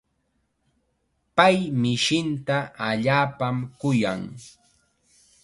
[1.35, 2.57] Pay mishinta
[2.87, 4.21] allaapam kuyan.